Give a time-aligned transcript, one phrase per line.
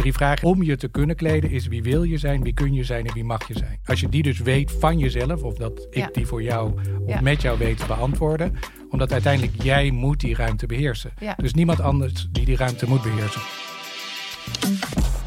[0.00, 2.84] drie vragen om je te kunnen kleden is wie wil je zijn, wie kun je
[2.84, 3.80] zijn en wie mag je zijn.
[3.84, 6.08] Als je die dus weet van jezelf, of dat ik Ja.
[6.12, 7.20] die voor jou of Ja.
[7.20, 8.58] met jou weet te beantwoorden,
[8.90, 11.10] omdat uiteindelijk jij moet die ruimte beheersen.
[11.18, 11.34] Ja.
[11.36, 13.40] Dus niemand anders die die ruimte moet beheersen.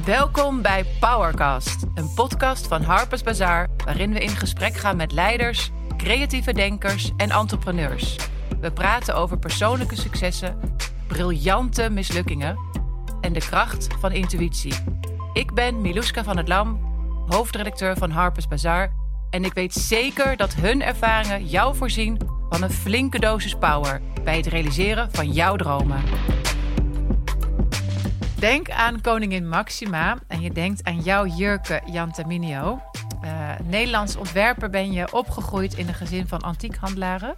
[0.05, 5.71] Welkom bij Powercast, een podcast van Harper's Bazaar, waarin we in gesprek gaan met leiders,
[5.97, 8.15] creatieve denkers en entrepreneurs.
[8.61, 10.57] We praten over persoonlijke successen,
[11.07, 12.57] briljante mislukkingen
[13.23, 14.73] en de kracht van intuïtie.
[15.33, 16.79] Ik ben Miluska van het Lam,
[17.27, 18.91] hoofdredacteur van Harper's Bazaar,
[19.29, 22.17] en ik weet zeker dat hun ervaringen jou voorzien
[22.49, 26.03] van een flinke dosis power bij het realiseren van jouw dromen.
[28.39, 32.81] Denk aan koningin Maxima en je denkt aan jouw jurke Jan Taminio.
[33.21, 37.35] Eh, Nederlands ontwerper ben je opgegroeid in een gezin van antiekhandelaren.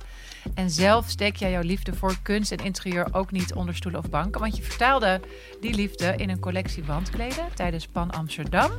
[0.54, 4.10] En zelf steek jij jouw liefde voor kunst en interieur ook niet onder stoelen of
[4.10, 4.42] banken.
[4.42, 5.20] Want je vertaalde
[5.62, 8.72] die liefde in een collectie wandkleden tijdens Pan Amsterdam.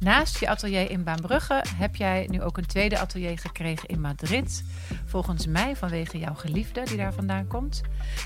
[0.00, 4.64] Naast je atelier in Baanbrugge heb jij nu ook een tweede atelier gekregen in Madrid.
[5.04, 7.80] Volgens mij vanwege jouw geliefde die daar vandaan komt.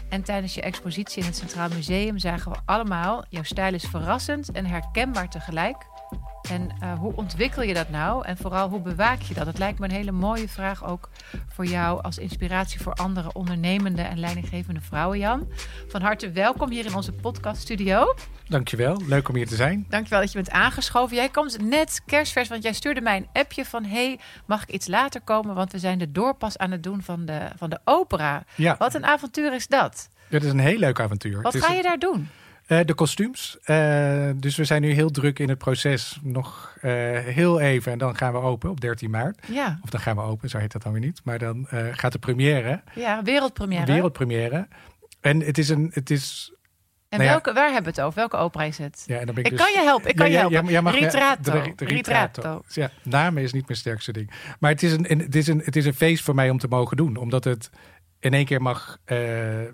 [0.09, 3.25] En tijdens je expositie in het Centraal Museum zagen we allemaal...
[3.29, 5.87] jouw stijl is verrassend en herkenbaar tegelijk.
[6.51, 8.27] En eh, hoe ontwikkel je dat nou?
[8.27, 9.47] En vooral, hoe bewaak je dat?
[9.47, 11.09] Het lijkt me een hele mooie vraag ook
[11.49, 12.03] voor jou...
[12.03, 15.49] als inspiratie voor andere ondernemende en leidinggevende vrouwen, Jan.
[15.89, 18.15] Van harte welkom hier in onze podcaststudio.
[18.49, 19.87] Dankjewel, leuk om hier te zijn.
[19.89, 21.17] Dankjewel dat je bent aangeschoven.
[21.17, 23.85] Jij komt net kerstvers, want jij stuurde mij een appje van...
[23.85, 25.55] hey, mag ik iets later komen?
[25.55, 28.45] Want we zijn de doorpas aan het doen van de, van de opera.
[28.55, 30.09] Ja, Wat een avontuur is dat.
[30.29, 31.43] dit is een heel leuk avontuur.
[31.43, 32.29] Wat ga je daar doen?
[32.73, 33.59] Eh, de kostuums.
[33.65, 36.19] Eh, dus we zijn nu heel druk in het proces.
[36.23, 39.39] Nog eh, heel even en dan gaan we open op 13 maart.
[39.49, 41.21] Ja, Of dan gaan we open, zo heet dat dan weer niet.
[41.25, 43.87] Maar dan gaat de première, ja wereldpremière.
[43.87, 44.69] wereldpremière.
[45.21, 46.53] En het is een, het is...
[47.09, 47.31] En nou ja.
[47.31, 48.19] welke, waar hebben we het over?
[48.19, 49.05] Welke opera is het?
[49.07, 50.83] Ja, en dan ben ik, Ik dus- kan je helpen, ik kan je helpen.
[50.83, 51.43] mag Ritrato.
[51.43, 52.41] de- de Ritrato.
[52.43, 52.63] ritrato.
[52.69, 54.31] Ja, namen is niet mijn sterkste ding.
[54.61, 56.59] Maar het is, een, een- het, is een, het is een feest voor mij om
[56.59, 57.17] te mogen doen.
[57.17, 57.71] Omdat het
[58.23, 59.19] in één keer mag eh,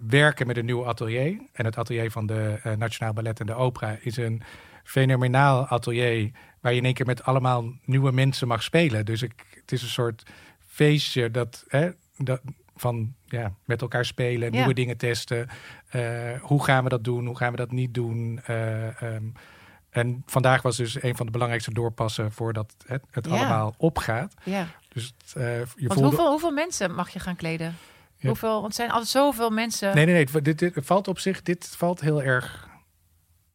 [0.08, 1.38] werken met een nieuw atelier.
[1.52, 4.42] En het atelier van de eh, Nationaal Ballet en de Opera is een
[4.84, 6.30] fenomenaal atelier...
[6.60, 9.04] waar je in één keer met allemaal nieuwe mensen mag spelen.
[9.04, 10.22] Dus ik, het is een soort
[10.66, 11.64] feestje dat...
[11.68, 12.40] Hè, dat
[12.76, 14.56] van ja, met elkaar spelen, Ja.
[14.58, 15.48] nieuwe dingen testen.
[15.88, 16.02] Eh,
[16.40, 17.26] hoe gaan we dat doen?
[17.26, 18.40] Hoe gaan we dat niet doen?
[18.44, 19.24] Eh, ehm,
[19.90, 23.32] en vandaag was dus een van de belangrijkste doorpassen voordat het, het Ja.
[23.32, 24.34] allemaal opgaat.
[24.44, 24.66] Ja.
[24.88, 26.02] Dus je Want voelde...
[26.02, 27.76] hoeveel, hoeveel mensen mag je gaan kleden?
[28.18, 28.28] Ja.
[28.28, 29.94] Hoeveel, want het zijn altijd zoveel mensen.
[29.94, 30.42] Nee, nee, nee.
[30.42, 32.68] Dit, dit valt op zich, dit valt heel erg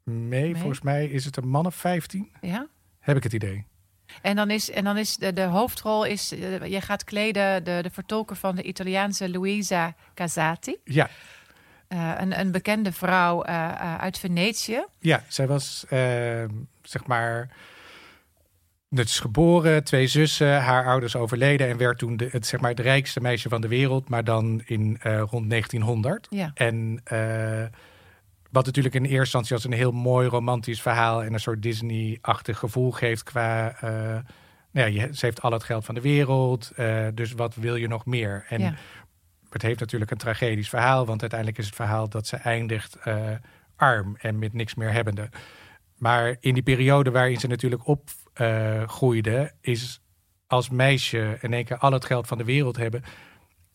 [0.04, 0.16] mee.
[0.28, 0.56] Mee?
[0.56, 2.68] Volgens mij is het een man of 15, Ja?
[3.00, 3.66] heb ik het idee.
[4.22, 7.80] En dan is, en dan is de, de hoofdrol, is, eh, je gaat kleden de,
[7.82, 10.76] de vertolker van de Italiaanse Luisa Casati.
[10.84, 11.10] Ja,
[11.88, 14.86] Eh, een, een bekende vrouw eh, uit Venetië.
[15.00, 16.50] ja zij was ehm,
[16.82, 17.50] zeg maar.
[18.96, 22.70] Het is geboren, twee zussen, haar ouders overleden en werd toen de, het, zeg maar,
[22.70, 26.28] het rijkste meisje van de wereld, maar dan in eh, rond 1900.
[26.30, 26.52] Ja.
[26.54, 27.64] En eh,
[28.52, 32.58] wat natuurlijk in eerste instantie als een heel mooi romantisch verhaal en een soort Disney-achtig
[32.60, 33.76] gevoel geeft qua.
[33.82, 33.90] eh,
[34.72, 36.72] nou ja, je- ze heeft al het geld van de wereld,
[37.14, 38.46] dus wat wil je nog meer?
[38.50, 38.74] En Ja.
[39.50, 42.98] het heeft natuurlijk een tragedisch verhaal, want uiteindelijk is het verhaal dat ze eindigt
[43.76, 45.30] arm en met niks meer hebbende.
[45.98, 47.88] Maar in die periode waarin ze natuurlijk
[48.34, 50.02] opgroeide, groeide, is
[50.48, 53.04] als meisje in één keer al het geld van de wereld hebben,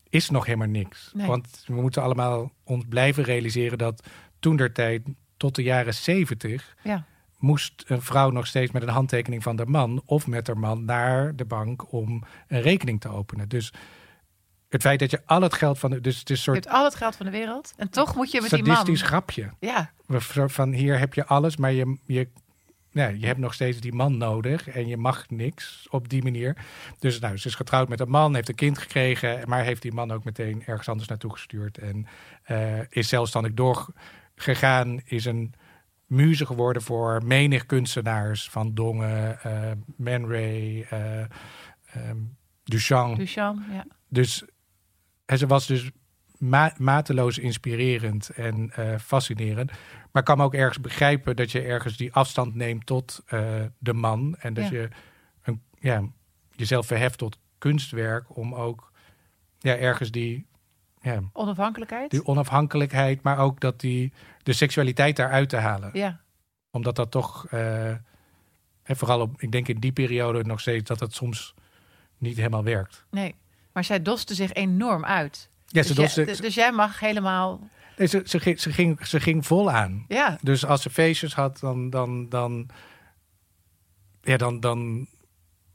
[0.09, 1.11] is nog helemaal niks.
[1.15, 1.27] Nee.
[1.27, 4.07] Want we moeten allemaal ons blijven realiseren dat
[4.39, 5.03] toen der tijd,
[5.37, 7.05] tot de jaren zeventig, Ja.
[7.39, 10.85] moest een vrouw nog steeds met een handtekening van de man of met haar man
[10.85, 13.49] naar de bank om een rekening te openen.
[13.49, 13.73] Dus
[14.69, 16.01] het feit dat je al het geld van de.
[16.01, 17.73] Dus het is een Je soort hebt al het geld van de wereld.
[17.77, 18.77] En toch moet je met die man...
[18.77, 19.51] sadistisch grapje.
[19.61, 19.91] Ja,
[20.47, 22.29] Van hier heb je alles, maar je, je,
[22.91, 26.57] ja, je hebt nog steeds die man nodig en je mag niks op die manier.
[26.99, 29.93] Dus nou, ze is getrouwd met een man, heeft een kind gekregen, maar heeft die
[29.93, 31.79] man ook meteen ergens anders naartoe gestuurd.
[31.79, 32.07] En
[32.43, 35.55] eh, is zelfstandig doorgegaan, is een
[36.07, 42.17] muze geworden voor menig kunstenaars van Dongen, eh Man Ray, ehm,
[42.65, 43.17] Duchamp.
[43.17, 43.63] Duchamp.
[43.73, 43.85] Ja.
[44.09, 44.45] Dus
[45.29, 45.91] en ze was dus
[46.39, 49.71] ma- mateloos inspirerend en eh, fascinerend.
[50.13, 53.63] Maar ik kan me ook ergens begrijpen dat je ergens die afstand neemt tot eh,
[53.79, 54.37] de man.
[54.39, 54.71] En dat Ja.
[54.71, 54.89] je
[55.43, 56.03] een, ja,
[56.51, 58.93] jezelf verheft tot kunstwerk om ook
[59.59, 60.47] ja, ergens die,
[61.01, 62.11] ja, Onafhankelijkheid.
[62.11, 64.13] die onafhankelijkheid, maar ook dat die,
[64.43, 65.91] de seksualiteit daaruit te halen.
[65.93, 66.21] Ja.
[66.71, 67.89] Omdat dat toch, eh,
[68.83, 71.55] en vooral op, ik denk in die periode nog steeds, dat het soms
[72.19, 73.05] niet helemaal werkt.
[73.11, 73.35] Nee.
[73.73, 75.51] Maar zij doste zich enorm uit.
[75.71, 77.61] Ja, dus, jij, dus jij mag helemaal
[77.97, 80.05] Nee, ze, ze, ging, ze, ging, ze ging vol aan.
[80.09, 82.69] Ja, Dus als ze feestjes had, dan, dan, dan,
[84.23, 85.09] ja, dan, dan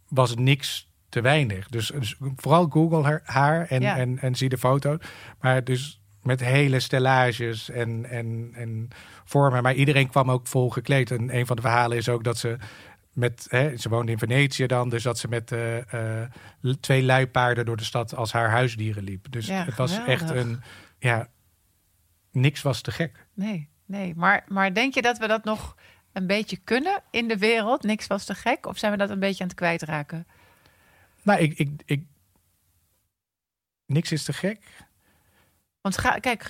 [0.08, 1.68] was het niks te weinig.
[1.68, 3.98] Dus, dus vooral Google haar, haar en, Ja.
[3.98, 4.98] en, en zie de foto.
[5.42, 8.88] Maar dus met hele stellages en, en, en
[9.24, 9.64] vormen.
[9.64, 11.12] Maar iedereen kwam ook vol gekleed.
[11.12, 12.58] En een van de verhalen is ook dat ze
[13.14, 16.30] met, hè, ze woonde in Venetië dan, dus dat ze met eh, eh,
[16.80, 19.32] twee luipaarden door de stad als haar huisdieren liep.
[19.32, 20.22] Dus Ja, het was geweldig.
[20.22, 20.62] echt een,
[21.00, 21.28] ja,
[22.32, 23.28] niks was te gek.
[23.34, 24.16] nee, nee.
[24.16, 25.76] Maar, maar denk je dat we dat nog
[26.14, 27.84] een beetje kunnen in de wereld?
[27.84, 28.66] Niks was te gek?
[28.66, 30.28] Of zijn we dat een beetje aan het kwijtraken?
[31.22, 32.04] Nou, ik, ik, ik,
[33.86, 34.60] niks is te gek.
[35.82, 36.50] Want ga, kijk,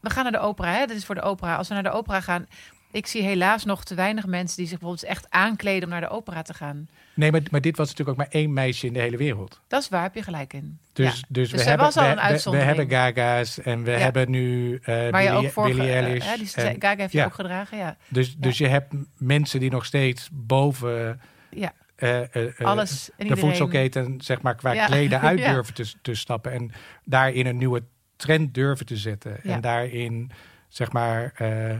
[0.00, 0.72] we gaan naar de opera.
[0.72, 0.86] Hè?
[0.86, 1.56] Dit is voor de opera.
[1.56, 2.46] Als we naar de opera gaan...
[2.94, 6.08] Ik zie helaas nog te weinig mensen die zich bijvoorbeeld echt aankleden om naar de
[6.08, 6.88] opera te gaan.
[7.14, 9.60] Nee, maar, maar dit was natuurlijk ook maar één meisje in de hele wereld.
[9.68, 10.78] Dat is waar, heb je gelijk in.
[10.92, 11.12] Dus, Ja.
[11.28, 13.96] dus, Dus we, hebben, we, we- hebben Gaga's en we Ja.
[13.98, 15.64] hebben nu eh Waar je Billie, ook voor...
[15.66, 16.24] Billie eh, Eilish.
[16.26, 17.24] hè, die en- Gaga heeft je ja.
[17.24, 17.96] ook gedragen, ja.
[18.08, 21.20] dus, dus je hebt mensen die nog steeds boven
[21.50, 23.44] Ja, eh, eh, eh, alles en de iedereen.
[23.44, 24.86] voedselketen, zeg maar, qua Ja.
[24.86, 25.52] kleden uit Ja.
[25.52, 26.52] durven te, te stappen.
[26.52, 26.72] En
[27.04, 27.82] daarin een nieuwe
[28.16, 29.36] trend durven te zetten.
[29.42, 29.54] Ja.
[29.54, 30.30] En daarin,
[30.68, 31.76] zeg maar, eh,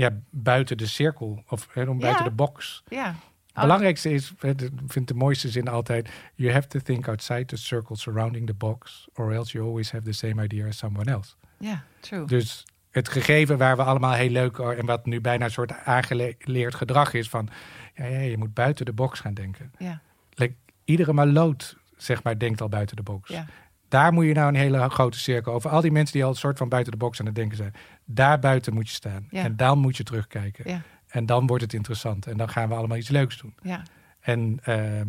[0.00, 2.82] ja, buiten de cirkel of om buiten de box.
[2.88, 3.14] Ja.
[3.52, 7.56] Het belangrijkste is, ik vind de mooiste zin altijd, you have to think outside the
[7.56, 11.34] circle surrounding the box, or else you always have the same idea as someone else.
[11.58, 12.26] Ja, true.
[12.26, 16.74] Dus het gegeven waar we allemaal heel leuk en wat nu bijna een soort aangeleerd
[16.74, 17.48] gedrag is van,
[17.94, 19.72] ja, ja, je moet buiten de box gaan denken.
[19.78, 20.00] Ja,
[20.34, 20.54] Like,
[20.84, 23.28] iedere maloot, zeg maar, denkt al buiten de box.
[23.28, 23.46] ja,
[23.90, 25.70] Daar moet je nou een hele grote cirkel over.
[25.70, 27.72] Al die mensen die al een soort van buiten de box aan het denken zijn.
[28.04, 29.26] Daar buiten moet je staan.
[29.30, 29.44] Ja.
[29.44, 30.70] En dan moet je terugkijken.
[30.70, 32.26] ja, En dan wordt het interessant.
[32.26, 33.54] En dan gaan we allemaal iets leuks doen.
[33.62, 33.82] ja.
[34.20, 35.08] En ehm,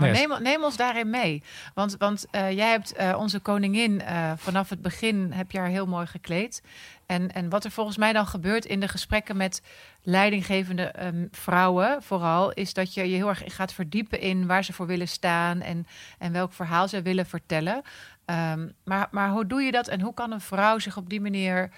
[0.00, 1.42] Maar neem, neem ons daarin mee.
[1.74, 5.68] Want, want eh, jij hebt eh, onze koningin eh, vanaf het begin heb je haar
[5.68, 6.62] heel mooi gekleed.
[7.06, 9.62] En, en wat er volgens mij dan gebeurt in de gesprekken met
[10.02, 14.72] leidinggevende ehm, vrouwen, vooral, is dat je je heel erg gaat verdiepen in waar ze
[14.72, 15.86] voor willen staan en,
[16.18, 17.82] en welk verhaal ze willen vertellen.
[18.24, 21.20] Ehm, maar, maar hoe doe je dat en hoe kan een vrouw zich op die
[21.20, 21.70] manier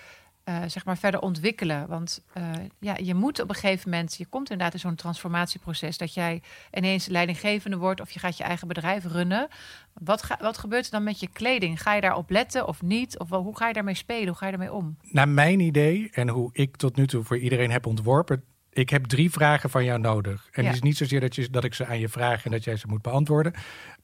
[0.46, 1.88] eh, zeg maar verder ontwikkelen?
[1.88, 2.50] Want eh,
[2.80, 6.42] ja, je moet op een gegeven moment, je komt inderdaad in zo'n transformatieproces dat jij
[6.72, 9.48] ineens leidinggevende wordt of je gaat je eigen bedrijf runnen.
[9.92, 11.82] Wat, ga, wat gebeurt er dan met je kleding?
[11.82, 13.18] Ga je daarop letten of niet?
[13.18, 14.26] Of wel, hoe ga je daarmee spelen?
[14.28, 14.96] Hoe ga je daarmee om?
[15.02, 18.44] naar mijn idee en hoe ik tot nu toe voor iedereen heb ontworpen.
[18.70, 20.48] Ik heb drie vragen van jou nodig.
[20.52, 20.68] En Ja.
[20.68, 22.76] het is niet zozeer dat, je, dat ik ze aan je vraag en dat jij
[22.76, 23.52] ze moet beantwoorden.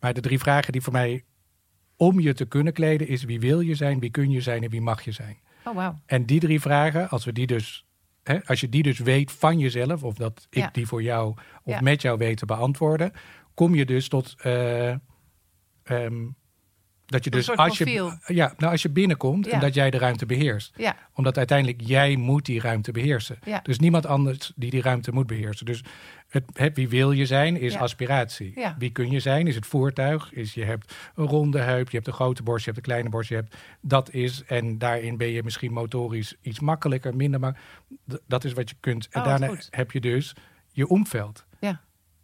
[0.01, 1.25] Maar de drie vragen die voor mij
[1.97, 4.71] om je te kunnen kleden is wie wil je zijn, wie kun je zijn en
[4.71, 5.37] wie mag je zijn.
[5.65, 5.99] Oh, wauw.
[6.07, 7.87] En die drie vragen, als we die dus,
[8.23, 10.69] hè, als je die dus weet van jezelf, of dat ik Ja.
[10.73, 11.29] die voor jou
[11.63, 11.81] of Ja.
[11.81, 13.13] met jou weet te beantwoorden,
[13.55, 14.89] kom je dus tot eh,
[15.83, 16.29] ehm,
[17.13, 19.53] dat je dus als je, ja, nou, als je binnenkomt Ja.
[19.53, 23.39] en dat jij de ruimte beheerst, Ja, omdat uiteindelijk jij moet die ruimte beheersen.
[23.45, 23.61] Ja.
[23.63, 25.67] Dus niemand anders die die ruimte moet beheersen.
[25.67, 25.85] Dus
[26.29, 28.53] het, het wie wil je zijn is aspiratie.
[28.55, 28.75] Ja.
[28.79, 30.33] Wie kun je zijn is het voertuig.
[30.33, 33.09] Is je hebt een ronde heup, je hebt een grote borst, je hebt een kleine
[33.11, 33.29] borst.
[33.29, 37.41] Je hebt, dat is, en daarin ben je misschien motorisch iets makkelijker, minder.
[37.41, 37.61] Maar
[38.27, 39.09] dat is wat je kunt.
[39.11, 39.69] En Oh, daarna goed.
[39.71, 40.35] heb je dus
[40.71, 41.45] je omveld.
[41.61, 41.81] ja,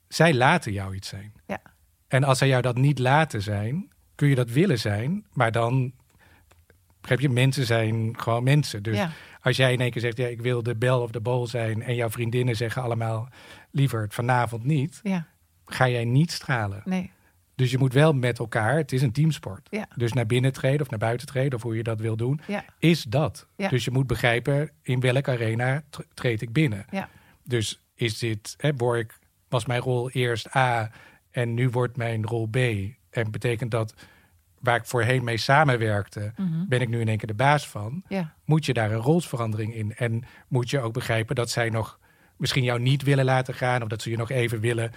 [0.08, 1.32] Zij laten jou iets zijn.
[1.46, 1.60] ja.
[2.08, 3.88] En als zij jou dat niet laten zijn,
[4.18, 5.92] kun je dat willen zijn, maar dan
[7.00, 8.82] heb je mensen zijn gewoon mensen.
[8.82, 9.10] Dus ja.
[9.40, 11.82] als jij in één keer zegt, ja, ik wil de bel of de bol zijn,
[11.82, 13.28] en jouw vriendinnen zeggen allemaal
[13.70, 15.26] liever vanavond niet, ja.
[15.66, 16.82] ga jij niet stralen.
[16.84, 17.10] Nee,
[17.54, 19.68] Dus je moet wel met elkaar, het is een teamsport.
[19.70, 19.88] Ja.
[19.96, 22.40] Dus naar binnen treden of naar buiten treden, of hoe je dat wil doen,
[22.78, 23.46] is dat.
[23.56, 26.84] Dus je moet begrijpen in welke arena tr- treed ik binnen.
[27.44, 30.90] Dus is dit, hè, word ik, was mijn rol eerst A
[31.30, 32.56] en nu wordt mijn rol B.
[33.10, 33.94] En betekent dat
[34.60, 36.64] waar ik voorheen mee samenwerkte, Mhm.
[36.68, 38.02] ben ik nu in één keer de baas van.
[38.08, 39.94] ja, Moet je daar een rolsverandering in?
[39.96, 41.98] En moet je ook begrijpen dat zij nog
[42.36, 44.90] misschien jou niet willen laten gaan, of dat ze je nog even willen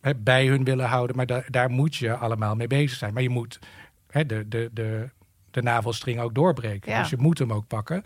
[0.00, 1.16] hè, bij hun willen houden.
[1.16, 3.14] Maar da- daar moet je allemaal mee bezig zijn.
[3.14, 3.58] Maar je moet
[4.10, 5.10] hè, de, de, de,
[5.50, 6.92] de navelstring ook doorbreken.
[6.92, 7.00] Ja.
[7.00, 8.02] Dus je moet hem ook pakken.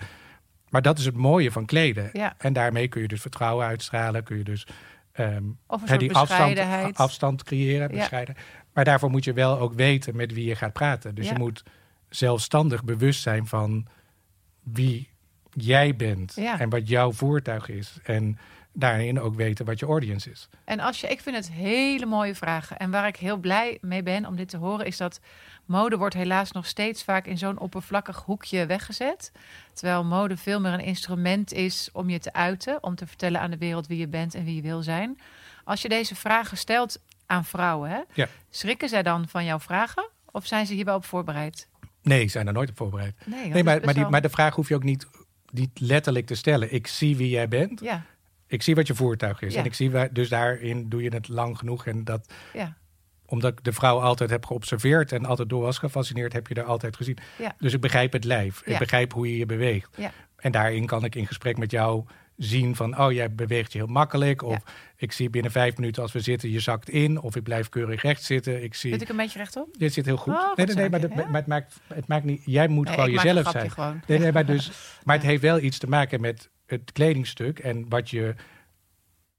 [0.68, 2.10] Maar dat is het mooie van kleden.
[2.12, 2.34] ja.
[2.38, 4.24] En daarmee kun je dus vertrouwen uitstralen.
[4.24, 4.66] Kun je dus
[5.12, 8.34] ehm, Of een hè, die afstand, afstand creëren, bescheiden.
[8.74, 11.14] Maar daarvoor moet je wel ook weten met wie je gaat praten.
[11.14, 11.32] Dus Ja.
[11.32, 11.62] je moet
[12.08, 13.86] zelfstandig bewust zijn van
[14.62, 15.08] wie
[15.52, 16.60] jij bent Ja.
[16.60, 17.98] en wat jouw voertuig is.
[18.02, 18.38] En
[18.72, 20.48] daarin ook weten wat je audience is.
[20.64, 22.76] En als je, ik vind het hele mooie vragen.
[22.78, 25.20] En waar ik heel blij mee ben om dit te horen, is dat
[25.64, 29.32] mode wordt helaas nog steeds vaak in zo'n oppervlakkig hoekje weggezet.
[29.72, 33.50] Terwijl mode veel meer een instrument is om je te uiten, om te vertellen aan
[33.50, 35.18] de wereld wie je bent en wie je wil zijn.
[35.64, 38.26] Als je deze vragen stelt aan vrouwen, hè, Ja.
[38.50, 40.08] schrikken zij dan van jouw vragen?
[40.30, 41.68] Of zijn ze hier wel op voorbereid?
[42.02, 43.14] Nee, zijn er nooit op voorbereid.
[43.26, 45.06] Nee, maar, maar, die, maar de vraag hoef je ook niet,
[45.52, 46.72] niet letterlijk te stellen.
[46.74, 47.80] Ik zie wie jij bent.
[47.80, 48.02] Ja,
[48.46, 49.52] Ik zie wat je voertuig is.
[49.54, 49.58] Ja.
[49.60, 51.86] En ik zie waar, dus daarin doe je het lang genoeg.
[51.86, 52.76] En dat, ja,
[53.26, 56.64] omdat ik de vrouw altijd heb geobserveerd en altijd door was gefascineerd, heb je er
[56.64, 57.18] altijd gezien.
[57.38, 58.62] ja, Dus ik begrijp het lijf.
[58.66, 58.72] Ja.
[58.72, 59.96] Ik begrijp hoe je je beweegt.
[59.96, 60.10] ja.
[60.36, 62.04] En daarin kan ik in gesprek met jou
[62.36, 64.42] zien van, oh, jij beweegt je heel makkelijk.
[64.42, 64.58] Of
[64.96, 67.20] ik zie binnen vijf minuten als we zitten, je zakt in.
[67.20, 68.62] Of ik blijf keurig recht zitten.
[68.62, 69.78] Ik zie, Zit ik een beetje rechtop?
[69.78, 70.34] dit zit heel goed.
[70.34, 71.32] Oh, nee, nee, nee, maar, ja.
[71.32, 73.70] het, maakt, het maakt niet, jij moet Nee, gewoon jezelf zijn.
[73.70, 74.00] Gewoon.
[74.06, 74.70] Nee, nee, maar, dus,
[75.04, 75.30] maar het Ja.
[75.30, 78.34] heeft wel iets te maken met het kledingstuk en wat je.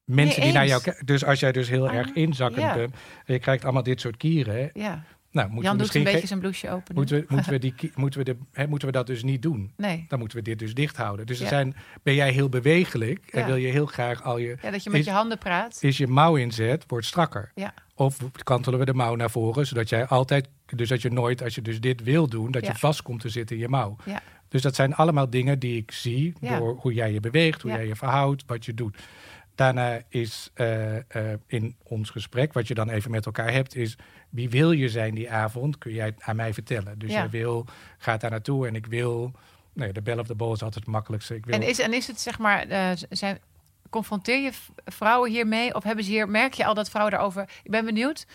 [0.05, 1.05] Mensen Nee, die naar jou kijken.
[1.05, 2.73] Dus als jij dus heel Ah, erg inzakkend ja.
[2.75, 2.93] bent
[3.25, 4.69] en je krijgt allemaal dit soort kieren.
[4.73, 5.03] Ja,
[5.35, 6.95] Nou, moeten Jan we doet een beetje zijn blouseje open.
[6.95, 9.71] moeten we, moeten, we die, moeten, we de, hè, moeten we dat dus niet doen?
[9.77, 11.25] Nee, Dan moeten we dit dus dicht houden.
[11.25, 13.45] Dus er zijn, ben jij heel bewegelijk en Ja.
[13.45, 15.77] wil je heel graag al je, ja, dat je met Is- je handen praat.
[15.81, 17.51] is je mouw inzet, wordt strakker.
[17.55, 21.43] Ja, Of kantelen we de mouw naar voren, zodat jij altijd, dus dat je nooit,
[21.43, 23.95] als je dus dit wil doen, dat je vast komt te zitten in je mouw.
[24.05, 27.71] ja, Dus dat zijn allemaal dingen die ik zie door hoe jij je beweegt, hoe
[27.71, 28.97] jij je verhoudt, wat je doet.
[29.55, 31.03] Daarna is eh, eh,
[31.47, 33.97] in ons gesprek, wat je dan even met elkaar hebt, is
[34.29, 35.77] wie wil je zijn die avond?
[35.77, 36.99] Kun jij aan mij vertellen?
[36.99, 37.19] Dus Ja.
[37.19, 37.65] jij wil,
[37.97, 39.31] gaat daar naartoe en ik wil,
[39.73, 41.35] nee, de bell of the ball is altijd het makkelijkste.
[41.35, 43.39] Ik wil, En is, en is het zeg maar, eh, zijn,
[43.89, 44.51] confronteer je
[44.85, 45.75] vrouwen hiermee?
[45.75, 47.49] Of hebben ze hier, merk je al dat vrouwen daarover...
[47.63, 48.25] Ik ben benieuwd,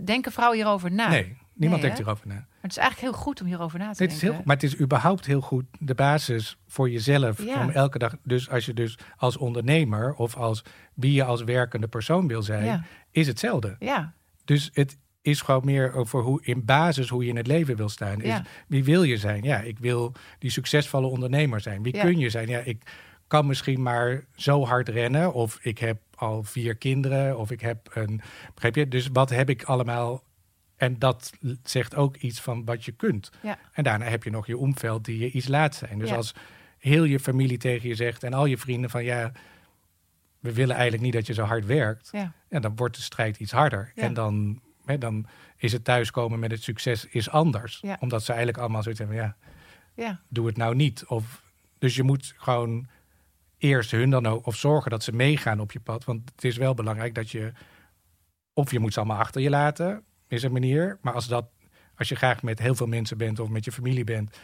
[0.00, 1.08] denken vrouwen hierover na?
[1.08, 2.34] nee, niemand Nee, denkt hierover na.
[2.34, 4.36] Maar het is eigenlijk heel goed om hierover na te Nee, het is denken.
[4.38, 7.42] heel, maar het is überhaupt heel goed de basis voor jezelf.
[7.44, 7.62] Ja.
[7.62, 10.64] Om elke dag, dus als je dus als ondernemer of als
[10.94, 12.84] wie je als werkende persoon wil zijn, Ja.
[13.10, 13.76] is hetzelfde.
[13.78, 14.14] Ja,
[14.44, 17.88] Dus het is gewoon meer over hoe in basis hoe je in het leven wil
[17.88, 18.20] staan.
[18.20, 18.44] Is, Ja.
[18.68, 19.42] Wie wil je zijn?
[19.42, 21.82] Ja, ik wil die succesvolle ondernemer zijn.
[21.82, 22.48] Wie kun je zijn?
[22.48, 22.82] Ja, ik
[23.26, 25.32] kan misschien maar zo hard rennen.
[25.32, 27.38] Of ik heb al vier kinderen.
[27.38, 28.20] Of ik heb een.
[28.54, 28.88] Begrijp je?
[28.88, 30.22] Dus wat heb ik allemaal?
[30.80, 31.32] En dat
[31.62, 33.30] zegt ook iets van wat je kunt.
[33.42, 35.98] ja, En daarna heb je nog je omveld die je iets laat zijn.
[35.98, 36.16] Dus Ja.
[36.16, 36.34] als
[36.78, 39.32] heel je familie tegen je zegt en al je vrienden van ja,
[40.38, 42.08] we willen eigenlijk niet dat je zo hard werkt.
[42.12, 43.92] ja, En dan wordt de strijd iets harder.
[43.94, 47.82] En dan, hè, dan is het thuiskomen met het succes is anders.
[47.98, 49.36] Omdat ze eigenlijk allemaal zoiets hebben, ja,
[49.94, 51.04] ja, doe het nou niet.
[51.06, 51.42] Of,
[51.78, 52.88] dus je moet gewoon
[53.58, 56.04] eerst hun dan ook, of zorgen dat ze meegaan op je pad.
[56.04, 57.52] Want het is wel belangrijk dat je,
[58.52, 60.98] of je moet ze allemaal achter je laten, is een manier.
[61.00, 61.44] Maar als dat,
[61.96, 64.36] als je graag met heel veel mensen bent of met je familie bent,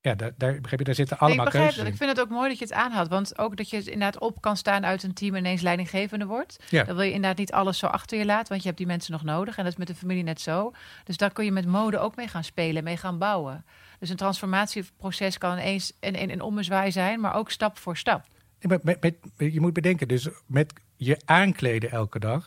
[0.00, 1.86] ja, daar, daar, begrijp je, daar zitten Nee, allemaal ik begrijp keuzes dat.
[1.86, 2.06] Ik in.
[2.06, 3.08] vind het ook mooi dat je het aanhaalt.
[3.08, 6.56] Want ook dat je inderdaad op kan staan uit een team en ineens leidinggevende wordt.
[6.68, 6.84] Ja.
[6.84, 8.48] Dan wil je inderdaad niet alles zo achter je laten.
[8.48, 9.56] Want je hebt die mensen nog nodig.
[9.56, 10.72] En dat is met de familie net zo.
[11.04, 13.64] Dus daar kun je met mode ook mee gaan spelen, mee gaan bouwen.
[13.98, 18.24] Dus een transformatieproces kan ineens een, een, een ommezwaai zijn, maar ook stap voor stap.
[18.60, 19.00] Nee, maar met,
[19.36, 22.46] met- je moet bedenken, dus met je aankleden elke dag,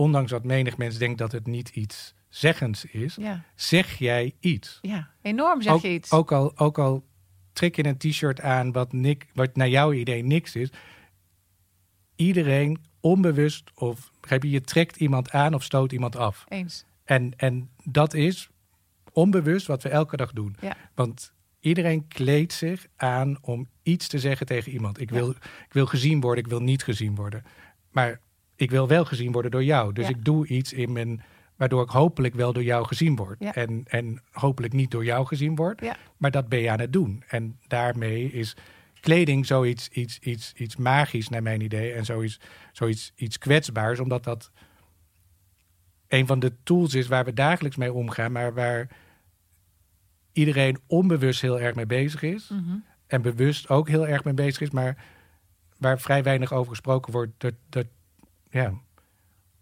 [0.00, 4.78] ondanks dat menig mens denkt dat het niet iets zeggens is, Ja, zeg jij iets.
[4.82, 5.10] ja.
[5.22, 6.10] enorm zeg ook, je iets.
[6.12, 7.04] Ook al, ook al
[7.52, 10.70] trek je een t-shirt aan wat, nik, wat naar jouw idee niks is.
[12.16, 16.44] Iedereen onbewust of begrijp je, je trekt iemand aan of stoot iemand af.
[16.48, 16.84] Eens.
[17.04, 18.48] En, en dat is
[19.12, 20.56] onbewust wat we elke dag doen.
[20.60, 20.76] Ja.
[20.94, 25.00] Want iedereen kleedt zich aan om iets te zeggen tegen iemand.
[25.00, 25.16] Ik Ja.
[25.16, 27.42] wil, ik wil gezien worden, ik wil niet gezien worden.
[27.90, 28.20] Maar
[28.60, 29.92] ik wil wel gezien worden door jou.
[29.92, 30.10] Dus Ja.
[30.10, 31.22] ik doe iets in mijn,
[31.56, 33.36] waardoor ik hopelijk wel door jou gezien word.
[33.38, 33.54] Ja.
[33.54, 35.80] En, en hopelijk niet door jou gezien word.
[35.80, 35.96] Ja.
[36.16, 37.24] Maar dat ben je aan het doen.
[37.28, 38.56] En daarmee is
[39.00, 41.92] kleding zoiets iets, iets, iets magisch naar mijn idee.
[41.92, 42.40] En zoiets,
[42.72, 44.00] zoiets iets kwetsbaars.
[44.00, 44.50] Omdat dat
[46.08, 48.32] een van de tools is waar we dagelijks mee omgaan.
[48.32, 48.88] Maar waar
[50.32, 52.48] iedereen onbewust heel erg mee bezig is.
[52.48, 52.76] Mhm.
[53.06, 54.70] En bewust ook heel erg mee bezig is.
[54.70, 55.04] Maar
[55.78, 57.32] waar vrij weinig over gesproken wordt.
[57.38, 57.86] Dat, dat,
[58.50, 58.72] ja,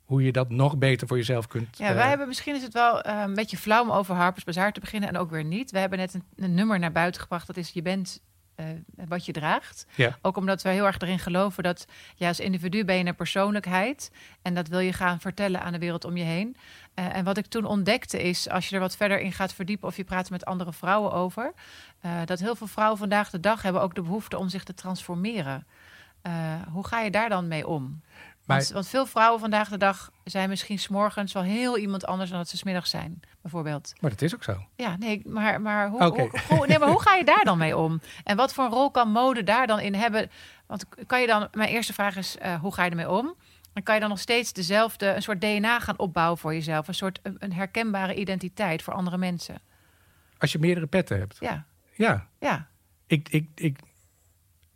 [0.09, 1.79] hoe je dat nog beter voor jezelf kunt.
[1.79, 4.45] Ja, eh, wij hebben misschien is het wel eh, een beetje flauw om over Harper's
[4.45, 5.71] Bazaar te beginnen en ook weer niet.
[5.71, 7.47] We hebben net een, een nummer naar buiten gebracht.
[7.47, 8.23] Dat is je bent
[8.55, 8.67] eh,
[9.09, 9.87] wat je draagt.
[9.95, 10.19] Ja.
[10.23, 14.11] Ook omdat we heel erg erin geloven dat ja, als individu ben je een persoonlijkheid
[14.43, 16.57] en dat wil je gaan vertellen aan de wereld om je heen.
[16.95, 19.97] En wat ik toen ontdekte is, als je er wat verder in gaat verdiepen of
[19.97, 21.53] je praat met andere vrouwen over,
[22.25, 25.67] dat heel veel vrouwen vandaag de dag hebben ook de behoefte om zich te transformeren.
[26.71, 28.01] Hoe ga je daar dan mee om?
[28.73, 32.49] Want, veel vrouwen vandaag de dag zijn misschien s'morgens wel heel iemand anders dan dat
[32.49, 33.93] ze smiddags zijn, bijvoorbeeld.
[34.01, 34.65] Maar dat is ook zo.
[34.77, 37.77] Ja, nee, maar, maar, hoe, hoe, hoe- nee, maar hoe ga je daar dan mee
[37.77, 38.01] om?
[38.25, 40.31] En wat voor een rol kan mode daar dan in hebben?
[40.67, 43.35] Want kan je dan, mijn eerste vraag is, eh, hoe ga je ermee om?
[43.73, 46.89] En kan je dan nog steeds dezelfde, een soort DNA gaan opbouwen voor jezelf?
[46.89, 49.61] Een soort een, een herkenbare identiteit voor andere mensen?
[50.39, 51.37] Als je meerdere petten hebt.
[51.41, 52.69] Ja, Ja, ja,
[53.07, 53.79] ik, ik, ik,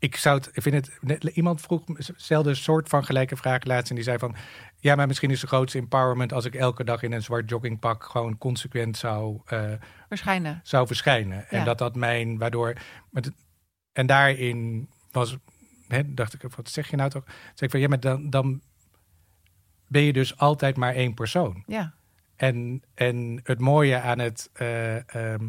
[0.03, 3.91] ik zou het, ik vind het, iemand vroeg, stelde een soort van gelijke vraag laatst
[3.91, 4.35] en die zei van,
[4.79, 8.05] ja, maar misschien is de grootste empowerment als ik elke dag in een zwart joggingpak
[8.05, 9.73] gewoon consequent zou, eh,
[10.09, 10.61] Verschijnen.
[10.63, 11.49] zou verschijnen.
[11.49, 12.75] En dat dat mijn, waardoor,
[13.11, 13.33] met
[13.93, 15.37] en daarin was,
[15.89, 17.25] hè, dacht ik, wat zeg je nou toch?
[17.27, 18.63] Zeg ik van, ja, maar dan, dan
[19.87, 21.63] ben je dus altijd maar één persoon.
[21.67, 21.95] Ja,
[22.37, 25.49] En, en het mooie aan het eh, ehm,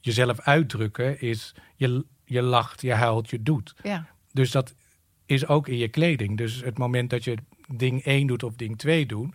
[0.00, 3.74] jezelf uitdrukken is, je, je lacht, je huilt, je doet.
[3.82, 4.74] ja, Dus dat
[5.26, 6.36] is ook in je kleding.
[6.36, 7.36] Dus het moment dat je
[7.74, 9.34] ding 1 doet of ding 2 doet,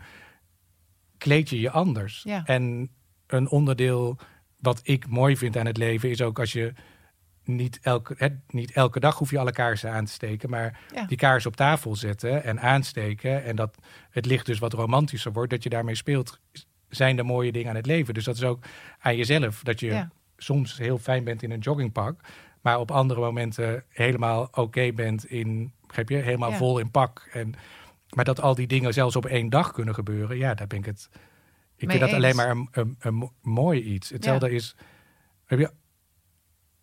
[1.17, 2.22] kleed je je anders.
[2.24, 2.46] Ja.
[2.46, 2.89] En
[3.27, 4.17] een onderdeel
[4.60, 6.74] wat ik mooi vind aan het leven is ook als je
[7.43, 11.05] niet elke, hè, niet elke dag hoef je alle kaarsen aan te steken, maar ja.
[11.05, 13.77] die kaars op tafel zetten en aansteken en dat
[14.10, 16.39] het licht dus wat romantischer wordt, dat je daarmee speelt,
[16.89, 18.13] zijn de mooie dingen aan het leven.
[18.13, 18.63] Dus dat is ook
[19.00, 20.10] aan jezelf, dat je Ja.
[20.38, 22.19] soms heel fijn bent in een joggingpak,
[22.61, 26.57] maar op andere momenten helemaal oké bent in, begrijp je, helemaal Ja.
[26.57, 27.29] vol in pak.
[27.33, 27.53] En,
[28.15, 30.85] maar dat al die dingen zelfs op één dag kunnen gebeuren, ja, daar ben ik
[30.85, 31.09] het.
[31.75, 34.09] Ik Mee vind dat alleen maar een, een, een mo- mooi iets.
[34.09, 34.75] Hetzelfde is,
[35.45, 35.71] heb je,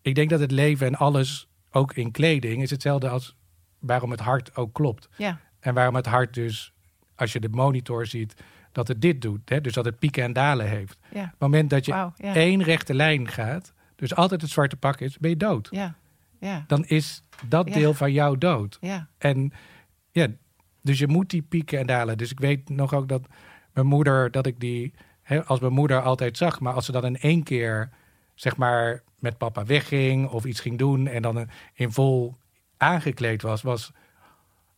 [0.01, 3.35] ik denk dat het leven en alles, ook in kleding, is hetzelfde als
[3.79, 5.09] waarom het hart ook klopt.
[5.17, 5.39] ja.
[5.59, 6.73] En waarom het hart dus,
[7.15, 8.33] als je de monitor ziet,
[8.71, 9.49] dat het dit doet.
[9.49, 9.61] Hè?
[9.61, 10.97] Dus dat het pieken en dalen heeft.
[11.13, 11.23] ja.
[11.23, 12.13] Op het moment dat je ja.
[12.33, 15.67] één rechte lijn gaat, dus altijd het zwarte pak is, ben je dood.
[15.71, 15.95] Ja,
[16.39, 17.73] ja, Dan is dat Ja.
[17.73, 18.77] deel van jou dood.
[18.81, 19.51] ja, En
[20.11, 20.27] ja,
[20.81, 22.17] dus je moet die pieken en dalen.
[22.17, 23.27] Dus ik weet nog ook dat
[23.73, 27.05] mijn moeder, dat ik die hè, als mijn moeder altijd zag, maar als ze dan
[27.05, 27.89] in één keer,
[28.35, 32.37] zeg maar, met papa wegging of iets ging doen en dan in vol
[32.77, 33.91] aangekleed was, was,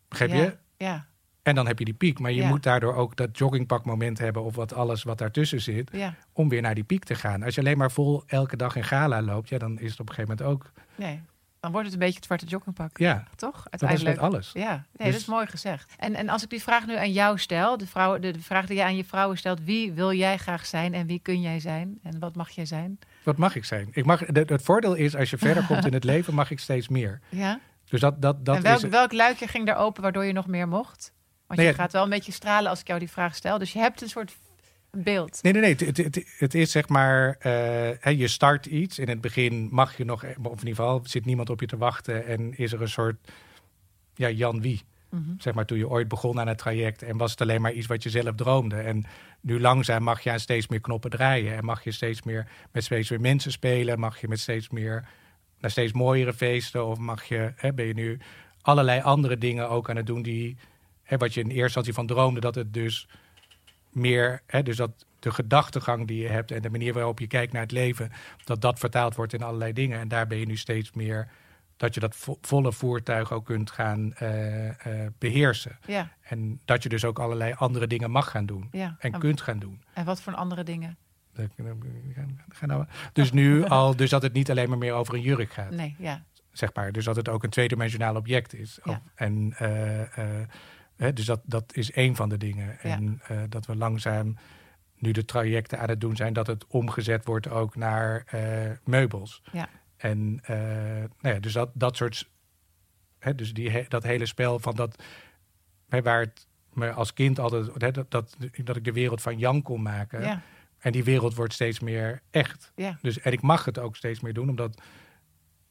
[0.07, 0.57] begrijp je?
[0.77, 1.07] ja,
[1.49, 2.19] En dan heb je die piek.
[2.19, 2.47] Maar je Ja.
[2.47, 6.15] moet daardoor ook dat joggingpakmoment hebben of wat alles wat daartussen zit, ja.
[6.33, 7.43] om weer naar die piek te gaan.
[7.43, 10.09] Als je alleen maar vol elke dag in gala loopt, ja, dan is het op
[10.09, 11.21] een gegeven moment ook, Nee,
[11.59, 13.63] dan wordt het een beetje het zwarte joggingpak, ja, toch?
[13.63, 14.17] dat is Uiteindelijk.
[14.33, 14.51] alles.
[14.53, 15.93] Ja, nee, Dus- dat is mooi gezegd.
[15.97, 18.65] En, en als ik die vraag nu aan jou stel, de, vrouw, de, de vraag
[18.65, 21.59] die jij aan je vrouwen stelt, wie wil jij graag zijn en wie kun jij
[21.59, 22.99] zijn en wat mag jij zijn?
[23.23, 23.87] Wat mag ik zijn?
[23.91, 26.59] Ik mag, de- het voordeel is, als je verder komt in het leven, mag ik
[26.59, 27.19] steeds meer.
[27.29, 27.59] Ja?
[27.89, 28.89] Dus dat, dat, dat en welk, is...
[28.89, 31.13] welk luikje ging er open waardoor je nog meer mocht?
[31.49, 33.57] Want Nee, je gaat wel een beetje stralen als ik jou die vraag stel.
[33.57, 34.37] Dus je hebt een soort
[34.91, 35.39] beeld.
[35.43, 35.75] Nee, nee, nee.
[35.87, 38.99] Het, het, het- is zeg maar, eh, je start iets.
[38.99, 41.77] In het begin mag je nog, of in ieder geval zit niemand op je te
[41.77, 42.25] wachten.
[42.25, 43.15] En is er een soort,
[44.15, 44.81] ja, Jan wie.
[45.09, 45.21] Mhm.
[45.37, 47.01] Zeg maar toen je ooit begon aan het traject.
[47.01, 48.75] En was het alleen maar iets wat je zelf droomde.
[48.75, 49.05] En
[49.41, 51.55] nu langzaam mag je aan steeds meer knoppen draaien.
[51.55, 53.99] En mag je steeds meer met steeds meer mensen spelen.
[53.99, 55.07] Mag je met steeds meer,
[55.59, 56.85] naar steeds mooiere feesten.
[56.85, 58.19] Of mag je, hè, ben je nu
[58.61, 60.57] allerlei andere dingen ook aan het doen die,
[61.09, 63.07] hè, wat je in eerste instantie van droomde, dat het dus
[63.91, 67.53] meer, hè, dus dat de gedachtegang die je hebt en de manier waarop je kijkt
[67.53, 68.11] naar het leven,
[68.43, 69.99] dat dat vertaald wordt in allerlei dingen.
[69.99, 71.27] En daar ben je nu steeds meer,
[71.77, 75.77] dat je dat vo- volle voertuig ook kunt gaan eh, eh, beheersen.
[75.85, 78.95] Ja, En dat je dus ook allerlei andere dingen mag gaan doen ja.
[78.99, 79.81] en En, kunt gaan doen.
[79.93, 80.97] en wat voor andere dingen?
[83.13, 85.95] Dus nu al, dus dat het niet alleen maar meer over een jurk gaat Nee,
[85.99, 86.23] ja.
[86.51, 86.91] zeg maar.
[86.91, 88.79] Dus dat het ook een tweedimensionaal object is.
[88.83, 89.01] Ja.
[89.15, 90.39] En eh,
[90.99, 92.67] hè, dus dat, dat is één van de dingen.
[92.67, 92.89] Ja.
[92.89, 94.35] En eh, dat we langzaam
[94.95, 99.41] nu de trajecten aan het doen zijn, dat het omgezet wordt ook naar eh, meubels.
[99.51, 99.69] Ja.
[99.97, 100.57] En eh,
[101.19, 102.29] nou ja, dus dat, dat soort,
[103.19, 105.03] hè, dus die, dat hele spel van dat,
[105.89, 109.37] hè, waar het me als kind altijd, hè, dat, dat, dat ik de wereld van
[109.37, 110.21] Jan kon maken.
[110.21, 110.41] Ja,
[110.79, 112.71] En die wereld wordt steeds meer echt.
[113.01, 114.81] Dus, en ik mag het ook steeds meer doen, omdat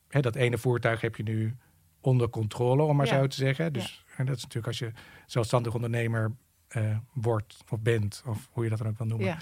[0.08, 1.56] hè, dat ene voertuig heb je nu
[2.00, 3.72] onder controle, om maar zo te zeggen.
[3.72, 4.92] Dus en dat is natuurlijk als je
[5.26, 6.32] zelfstandig ondernemer
[6.68, 9.26] eh, wordt of bent, of hoe je dat dan ook wil noemen.
[9.26, 9.38] ja.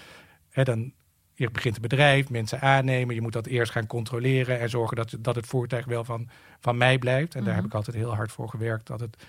[0.50, 0.92] Hè, dan
[1.34, 5.16] je begint een bedrijf, mensen aannemen, je moet dat eerst gaan controleren en zorgen dat,
[5.18, 6.28] dat het voertuig wel van,
[6.60, 7.34] van mij blijft.
[7.34, 7.56] En daar Mhm.
[7.62, 9.22] heb ik altijd heel hard voor gewerkt, dat het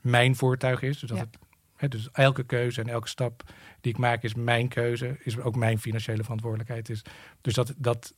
[0.00, 0.98] mijn voertuig is.
[0.98, 1.24] Dus, dat Ja.
[1.24, 1.38] het,
[1.76, 3.42] hè, dus elke keuze en elke stap
[3.80, 6.88] die ik maak is mijn keuze, is ook mijn financiële verantwoordelijkheid.
[6.88, 7.02] Is.
[7.40, 8.14] Dus dat, dat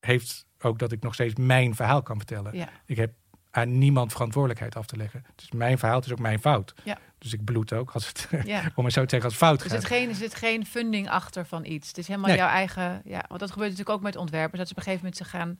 [0.00, 2.56] heeft ook dat ik nog steeds mijn verhaal kan vertellen.
[2.56, 2.68] ja.
[2.86, 3.12] Ik heb
[3.50, 5.24] aan niemand verantwoordelijkheid af te leggen.
[5.32, 6.74] Het is mijn verhaal, het is ook mijn fout.
[6.84, 6.98] Ja.
[7.18, 8.60] Dus ik bloed ook als het, ja.
[8.74, 9.80] om maar zo te zeggen, als het fout Er gaat.
[9.80, 11.88] zit, geen, er zit geen funding achter van iets.
[11.88, 12.38] Het is helemaal Nee.
[12.38, 13.02] jouw eigen...
[13.04, 14.58] Ja, want dat gebeurt natuurlijk ook met ontwerpers.
[14.58, 15.58] Dat ze op een gegeven moment ze gaan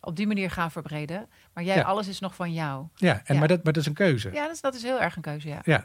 [0.00, 1.28] op die manier gaan verbreden.
[1.54, 1.82] Maar jij, Ja.
[1.82, 2.86] alles is nog van jou.
[2.94, 3.38] Ja, en, Ja.
[3.38, 4.32] Maar, dat, maar dat is een keuze.
[4.32, 5.60] Ja, dat is, dat is heel erg een keuze, ja.
[5.64, 5.84] Ja.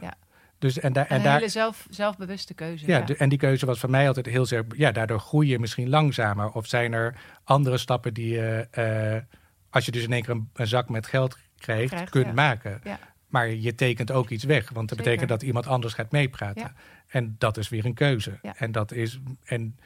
[0.60, 2.88] Dus, en, daar En en een daar, hele zelf, zelfbewuste keuze.
[2.88, 4.66] Ja, de- en die keuze was voor mij altijd heel zeer.
[4.76, 6.50] Ja, daardoor groei je misschien langzamer.
[6.52, 9.38] Of zijn er andere stappen die je, eh,
[9.76, 12.34] als je dus in één keer een, een zak met geld krijgt, Krijgt, kunt ja.
[12.34, 12.82] maken.
[12.84, 13.00] Ja.
[13.28, 15.04] Maar je tekent ook iets weg, want dat Zeker.
[15.04, 16.62] betekent dat iemand anders gaat meepraten.
[16.62, 16.74] Ja.
[17.08, 18.40] En dat is weer een keuze.
[18.42, 19.78] En, dat is, en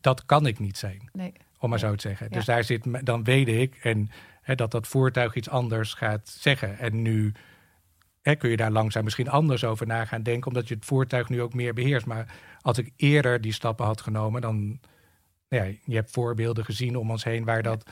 [0.00, 1.08] dat kan ik niet zijn.
[1.12, 1.32] Nee.
[1.58, 2.30] Om maar zo te zeggen.
[2.30, 4.10] Dus daar zit, dan weet ik en,
[4.42, 6.78] hè, dat dat voertuig iets anders gaat zeggen.
[6.78, 7.32] En nu
[8.22, 11.28] hè, kun je daar langzaam misschien anders over na gaan denken, omdat je het voertuig
[11.28, 12.06] nu ook meer beheerst.
[12.06, 14.80] Maar als ik eerder die stappen had genomen, dan.
[15.48, 17.90] nou Ja, je hebt voorbeelden gezien om ons heen waar dat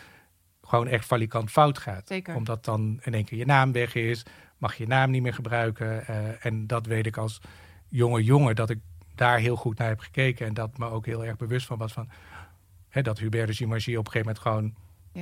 [0.68, 2.06] gewoon echt valikant fout gaat.
[2.06, 2.34] Zeker.
[2.34, 4.22] Omdat dan in één keer je naam weg is,
[4.58, 6.06] mag je je naam niet meer gebruiken.
[6.06, 7.40] eh, en dat weet ik als
[7.88, 8.78] jonge jongen, dat ik
[9.14, 10.46] daar heel goed naar heb gekeken.
[10.46, 12.08] En dat me ook heel erg bewust van was van...
[12.88, 14.74] Hè, dat Hubert de Gimagie op een gegeven moment gewoon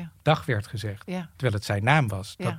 [0.02, 0.10] Ja.
[0.22, 1.02] dag werd gezegd.
[1.06, 1.28] Ja.
[1.30, 2.34] Terwijl het zijn naam was.
[2.38, 2.44] Ja.
[2.44, 2.58] Dat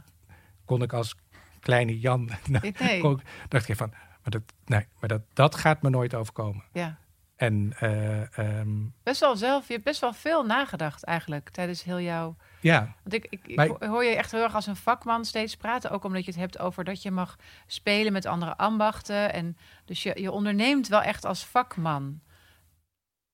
[0.66, 1.16] kon ik als
[1.60, 2.30] kleine Jan...
[2.50, 3.00] nou, Nee.
[3.02, 6.64] kon ik- dacht ik van, maar, dat, nee, maar dat, dat gaat me nooit overkomen.
[6.72, 6.98] Ja.
[7.38, 8.70] En eh, ehm,
[9.04, 12.36] Best wel zelf, je hebt best wel veel nagedacht eigenlijk tijdens heel jouw.
[12.62, 15.92] ja, Want ik, ik, Maar- hoor je echt heel erg als een vakman steeds praten.
[15.92, 17.36] Ook omdat je het hebt over dat je mag
[17.68, 19.34] spelen met andere ambachten.
[19.34, 22.22] En dus je, je onderneemt wel echt als vakman.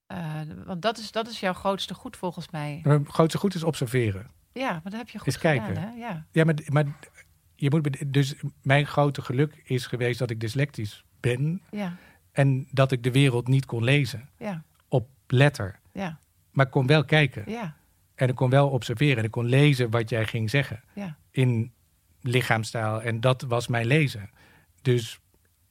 [0.06, 2.80] Eh, want dat is, dat is jouw grootste goed volgens mij.
[2.84, 4.32] mijn grootste goed is observeren.
[4.54, 5.58] Ja, maar dat heb je goed Eens gedaan.
[5.58, 5.82] kijken.
[5.82, 5.90] Hè?
[5.98, 6.26] Ja.
[6.32, 6.86] Ja, maar, maar
[7.56, 11.96] je moet, dus mijn grote geluk is geweest dat ik dyslectisch ben Ja,
[12.34, 15.80] en dat ik de wereld niet kon lezen ja, op letter.
[15.92, 16.20] ja,
[16.52, 17.76] Maar ik kon wel kijken ja,
[18.16, 21.18] en ik kon wel observeren en ik kon lezen wat jij ging zeggen ja.
[21.32, 21.72] in
[22.22, 24.30] lichaamstaal en dat was mijn lezen.
[24.82, 25.20] Dus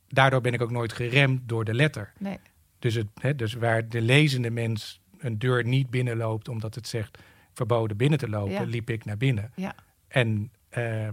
[0.08, 2.12] daardoor ben ik ook nooit geremd door de letter.
[2.18, 2.38] Nee,
[2.78, 7.18] Dus, het, hè, dus waar de lezende mens een deur niet binnenloopt omdat het zegt
[7.52, 8.62] verboden binnen te lopen, Ja.
[8.62, 9.52] liep ik naar binnen.
[9.56, 9.74] ja.
[10.08, 11.06] En, eh,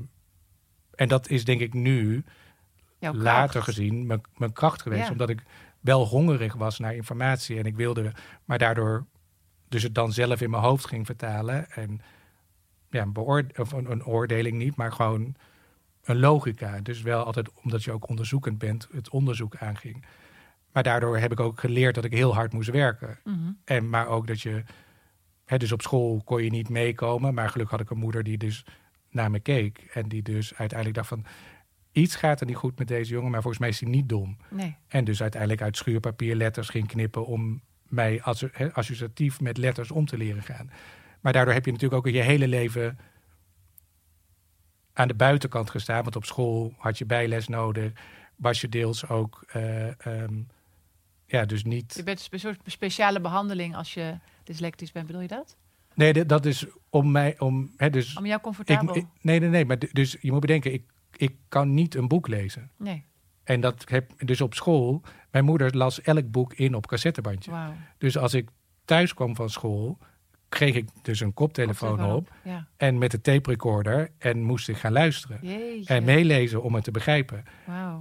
[0.96, 2.24] en dat is denk ik nu
[3.00, 5.06] later gezien mijn, mijn kracht geweest.
[5.06, 5.12] Ja.
[5.12, 5.44] Omdat ik
[5.80, 8.12] wel hongerig was naar informatie en ik wilde,
[8.46, 9.06] maar daardoor
[9.68, 11.72] dus het dan zelf in mijn hoofd ging vertalen.
[11.72, 12.02] En
[12.90, 15.36] ja, een, of een, een oordeling niet, maar gewoon
[16.04, 16.80] een logica.
[16.82, 20.06] Dus wel altijd, omdat je ook onderzoekend bent, het onderzoek aanging.
[20.72, 23.20] Maar daardoor heb ik ook geleerd dat ik heel hard moest werken.
[23.24, 23.52] Mhm.
[23.66, 24.64] En maar ook dat je,
[25.46, 27.34] hè, dus op school kon je niet meekomen.
[27.34, 28.66] Maar gelukkig had ik een moeder die dus
[29.10, 29.78] naar me keek.
[29.94, 31.26] En die dus uiteindelijk dacht van,
[32.00, 33.32] iets gaat er niet goed met deze jongen.
[33.32, 34.38] Maar volgens mij is hij niet dom.
[34.50, 38.22] Nee, En dus uiteindelijk uit schuurpapier letters ging knippen om mij
[38.74, 40.70] associatief met letters om te leren gaan.
[41.22, 42.98] Maar daardoor heb je natuurlijk ook je hele leven
[44.94, 46.04] aan de buitenkant gestaan.
[46.04, 47.92] Want op school had je bijles nodig.
[48.36, 50.34] Was je deels ook, eh, ehm,
[51.26, 51.94] ja, dus niet...
[51.96, 55.06] je bent een soort speciale behandeling als je dyslectisch bent.
[55.06, 55.58] Bedoel je dat?
[55.94, 58.96] Nee, dat is om mij, om, hè, dus Om jou comfortabel...
[58.96, 60.84] ik- nee, nee, nee, maar dus je moet bedenken, ik,
[61.20, 62.72] ik kan niet een boek lezen.
[62.78, 63.06] Nee,
[63.44, 65.02] En dat heb dus op school.
[65.32, 67.52] Mijn moeder las elk boek in op cassettebandje.
[67.98, 68.50] Dus als ik
[68.86, 69.98] thuis kwam van school,
[70.50, 72.68] kreeg ik dus een koptelefoon Koptelefoon op Ja.
[72.78, 75.94] en met de tape recorder en moest ik gaan luisteren Jeetje.
[75.94, 77.44] en meelezen om het te begrijpen.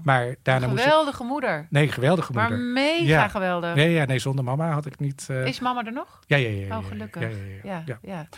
[0.03, 0.89] Maar daarna moest ik.
[0.89, 1.67] Geweldige moeder.
[1.71, 2.67] Nee, geweldige Maar moeder.
[2.67, 3.29] mega Ja.
[3.29, 3.75] geweldig.
[3.75, 5.27] Nee, ja, nee, zonder mama had ik niet.
[5.31, 6.21] eh, Is mama er nog?
[6.27, 7.33] ja, ja, ja, ja, Oh, gelukkig.
[7.63, 7.85] Ja.
[8.03, 8.29] ja.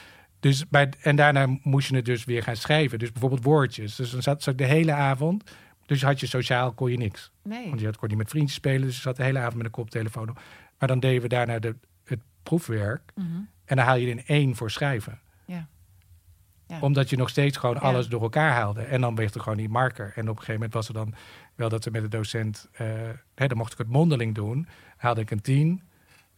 [0.41, 2.99] Dus bij, en daarna moest je het dus weer gaan schrijven.
[2.99, 3.97] Dus bijvoorbeeld woordjes.
[3.97, 5.51] Dus dan zat, zat ik de hele avond.
[5.87, 7.33] Dus had je sociaal, kon je niks.
[7.43, 7.69] Nee.
[7.69, 8.81] Want je had, kon niet met vriendjes spelen.
[8.87, 10.41] Dus je zat de hele avond met een koptelefoon op.
[10.79, 13.13] Maar dan deden we daarna de, het proefwerk.
[13.15, 13.27] Mhm.
[13.65, 15.21] En dan haal je er in één voor schrijven.
[15.45, 15.69] Ja.
[16.67, 16.81] Ja.
[16.81, 17.81] Omdat je nog steeds gewoon Ja.
[17.81, 18.83] alles door elkaar haalde.
[18.83, 20.13] En dan werd er gewoon die marker.
[20.15, 21.15] En op een gegeven moment was er dan
[21.55, 22.69] wel dat we met de docent...
[22.73, 22.87] eh,
[23.35, 24.69] hè, dan mocht ik het mondeling doen.
[24.97, 25.83] Haalde ik een 10.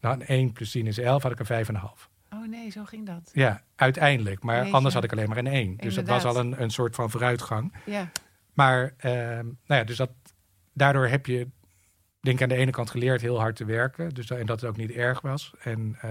[0.01, 1.23] Nou, een 1 plus 10 is 11.
[1.23, 2.09] Had ik een 5,5.
[2.33, 3.31] Oh nee, zo ging dat.
[3.33, 4.43] Ja, uiteindelijk.
[4.43, 4.73] Maar Jeetje.
[4.73, 5.77] anders had ik alleen maar een 1.
[5.77, 7.75] Dus dat was al een, een soort van vooruitgang.
[7.85, 8.11] Ja.
[8.55, 10.11] Maar ehm, nou ja, dus dat,
[10.73, 11.49] daardoor heb je,
[12.21, 14.09] denk ik, aan de ene kant geleerd heel hard te werken.
[14.15, 15.53] Dus, en dat het ook niet erg was.
[15.63, 16.11] En eh,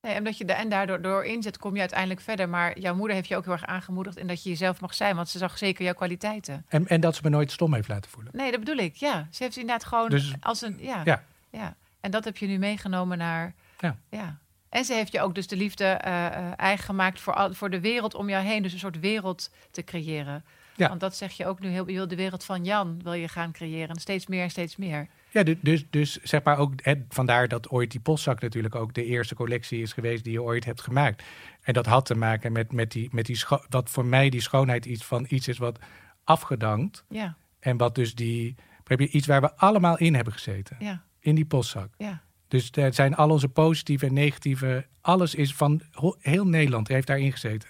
[0.00, 2.48] Nee, en, dat je de, en daardoor door inzet kom je uiteindelijk verder.
[2.48, 5.16] Maar jouw moeder heeft je ook heel erg aangemoedigd in dat je jezelf mag zijn.
[5.16, 6.64] Want ze zag zeker jouw kwaliteiten.
[6.68, 8.32] en, en dat ze me nooit stom heeft laten voelen.
[8.36, 8.94] Nee, dat bedoel ik.
[8.94, 10.76] Ja, ze heeft inderdaad gewoon Dus- als een...
[10.80, 11.22] Ja, Ja.
[11.50, 11.76] ja.
[12.00, 13.54] En dat heb je nu meegenomen naar...
[13.78, 13.96] Ja.
[14.10, 14.38] ja.
[14.68, 17.70] En ze heeft je ook dus de liefde eh, eh, eigen gemaakt voor, al, voor
[17.70, 18.62] de wereld om jou heen.
[18.62, 20.44] Dus een soort wereld te creëren.
[20.76, 20.88] Ja.
[20.88, 21.88] Want dat zeg je ook nu heel...
[21.88, 24.00] Je wil de wereld van Jan wil je gaan creëren.
[24.00, 25.08] Steeds meer en steeds meer.
[25.30, 28.94] Ja, du- dus, dus zeg maar ook, hè, vandaar dat ooit die postzak natuurlijk ook
[28.94, 31.22] de eerste collectie is geweest die je ooit hebt gemaakt.
[31.62, 34.84] En dat had te maken met, met die, met die wat voor mij die schoonheid
[34.86, 35.78] iets van iets is wat
[36.24, 37.04] afgedankt.
[37.08, 40.76] Ja, En wat dus die, heb je iets waar we allemaal in hebben gezeten.
[40.78, 41.88] ja, In die postzak.
[41.96, 42.22] ja.
[42.48, 45.80] Dus er zijn al onze positieve en negatieve, alles is van
[46.18, 47.68] heel Nederland heeft daarin gezeten.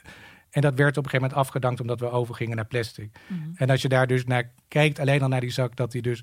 [0.50, 3.10] En dat werd op een gegeven moment afgedankt omdat we overgingen naar plastic.
[3.26, 3.40] Mhm.
[3.54, 6.22] En als je daar dus naar kijkt, alleen al naar die zak, dat die dus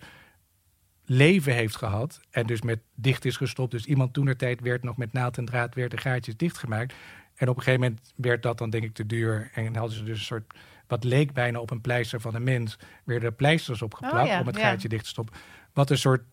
[1.05, 2.21] leven heeft gehad.
[2.29, 3.71] En dus met dicht is gestopt.
[3.71, 6.93] Dus iemand toen tijd werd nog met naald en draad, werd de gaatjes dichtgemaakt.
[7.35, 9.51] En op een gegeven moment werd dat dan denk ik te duur.
[9.53, 10.53] En hadden ze dus een soort,
[10.87, 14.39] wat leek bijna op een pleister van een mens, werden er pleisters opgeplakt Oh ja,
[14.39, 14.61] om het ja.
[14.61, 15.35] gaatje dicht te stoppen.
[15.73, 16.23] Wat een soort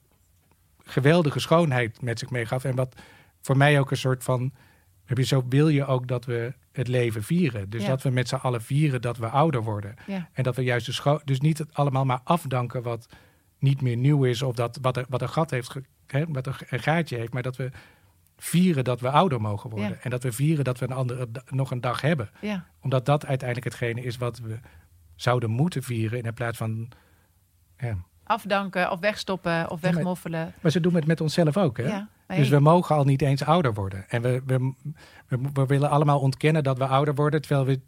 [0.91, 2.65] geweldige schoonheid met zich meegaf.
[2.65, 3.01] En wat
[3.41, 4.53] voor mij ook een soort van
[5.05, 7.71] Heb je, zo wil je ook dat we het leven vieren.
[7.71, 7.89] Dus Ja.
[7.89, 9.95] dat we met z'n allen vieren dat we ouder worden.
[10.07, 10.29] Ja.
[10.33, 13.09] En dat we juist de scho- dus niet het allemaal maar afdanken wat
[13.59, 16.47] niet meer nieuw is of dat wat, er, wat een gat heeft, ge- hè, wat
[16.47, 17.71] een, een gaatje heeft, maar dat we
[18.37, 19.89] vieren dat we ouder mogen worden.
[19.89, 19.97] Ja.
[20.03, 22.31] En dat we vieren dat we een andere, nog een dag hebben.
[22.41, 22.67] Ja.
[22.81, 24.59] Omdat dat uiteindelijk hetgene is wat we
[25.15, 26.89] zouden moeten vieren in plaats van.
[27.79, 27.97] Ja.
[28.31, 30.55] Afdanken of wegstoppen of wegmoffelen.
[30.61, 31.77] Maar ze doen het met onszelf ook.
[31.77, 31.87] Hè?
[31.87, 32.09] Ja.
[32.27, 34.05] Dus we mogen al niet eens ouder worden.
[34.09, 34.73] En we, we,
[35.29, 37.81] we, we willen allemaal ontkennen dat we ouder worden, terwijl we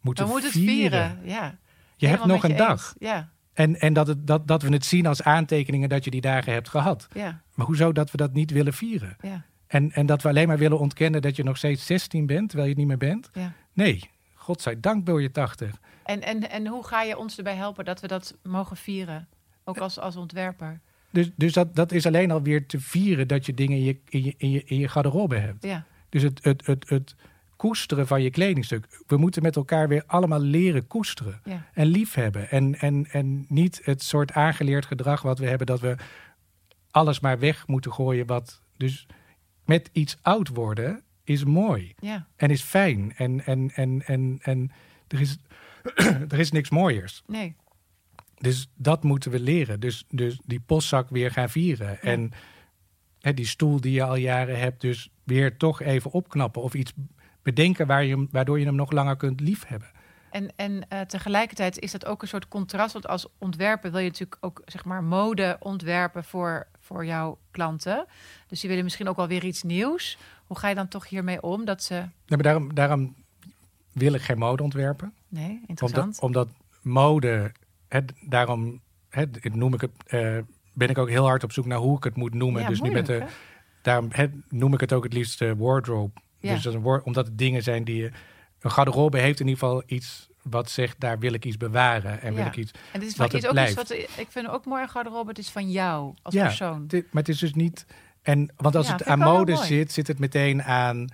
[0.00, 1.10] moeten, we moeten het vieren.
[1.10, 1.18] vieren.
[1.24, 1.58] Ja.
[1.96, 2.94] Je hebt nog een dag.
[2.98, 3.28] Ja.
[3.52, 6.52] En, en dat, het, dat, dat we het zien als aantekeningen dat je die dagen
[6.52, 7.08] hebt gehad.
[7.12, 7.42] Ja.
[7.54, 9.16] Maar hoezo dat we dat niet willen vieren?
[9.20, 9.44] Ja.
[9.66, 12.68] En, en dat we alleen maar willen ontkennen dat je nog steeds 16 bent, terwijl
[12.68, 13.30] je het niet meer bent?
[13.32, 13.52] Ja.
[13.72, 15.80] Nee, godzijdank ben je 80.
[16.10, 19.28] En, en, en hoe ga je ons erbij helpen dat we dat mogen vieren?
[19.64, 20.80] Ook als, als ontwerper.
[21.10, 24.24] Dus, dus dat, dat is alleen alweer te vieren dat je dingen in je, in
[24.24, 25.64] je, in je, in je garderobe hebt.
[25.64, 25.84] Ja.
[26.08, 27.14] Dus het, het, het, het
[27.56, 29.02] koesteren van je kledingstuk.
[29.06, 31.40] We moeten met elkaar weer allemaal leren koesteren.
[31.44, 31.66] Ja.
[31.72, 32.50] En liefhebben.
[32.50, 35.66] En, en, en niet het soort aangeleerd gedrag wat we hebben...
[35.66, 35.96] dat we
[36.90, 38.26] alles maar weg moeten gooien.
[38.26, 39.06] Wat, dus
[39.64, 41.94] met iets oud worden is mooi.
[41.98, 42.26] Ja.
[42.36, 43.12] En is fijn.
[43.16, 44.70] En, en, en, en, en
[45.08, 45.38] er, is,
[46.32, 47.22] er is niks mooiers.
[47.26, 47.56] Nee.
[48.38, 49.80] Dus dat moeten we leren.
[49.80, 52.02] Dus, dus die postzak weer gaan vieren.
[52.02, 52.32] En
[53.20, 56.62] hè, die stoel die je al jaren hebt, dus weer toch even opknappen.
[56.62, 56.92] Of iets
[57.42, 59.88] bedenken waar je, waardoor je hem nog langer kunt liefhebben.
[60.30, 62.92] En, en eh, tegelijkertijd is dat ook een soort contrast.
[62.92, 68.06] Want als ontwerper wil je natuurlijk ook zeg maar mode ontwerpen voor, voor jouw klanten.
[68.46, 70.18] Dus die willen misschien ook wel weer iets nieuws.
[70.46, 71.64] Hoe ga je dan toch hiermee om?
[71.64, 71.94] Dat ze.
[71.94, 73.14] Nee, maar daarom, daarom
[73.92, 75.14] wil ik geen mode ontwerpen.
[75.30, 76.20] Nee, interessant.
[76.20, 76.48] Omdat, omdat
[76.82, 77.52] mode,
[77.88, 80.38] hè, daarom hè, het noem ik het, eh,
[80.72, 82.62] ben ik ook heel hard op zoek naar hoe ik het moet noemen.
[82.62, 83.26] Ja, dus niet met de, hè?
[83.82, 86.12] daarom hè, noem ik het ook het liefst eh, wardrobe.
[86.38, 86.54] Ja.
[86.54, 88.10] Dus dat is een woord, omdat het dingen zijn die je.
[88.60, 92.20] Een garderobe heeft in ieder geval iets wat zegt, daar wil ik iets bewaren.
[92.20, 92.48] En wil Ja.
[92.48, 92.70] ik iets.
[92.92, 95.28] En dit is, van, is het ook iets wat ik vind ook mooi aan garderobe.
[95.28, 96.86] Het is van jou als Ja, persoon.
[96.86, 97.86] Dit- maar het is dus niet.
[98.22, 101.08] En, want als Ja, het aan mode zit, zit het meteen aan.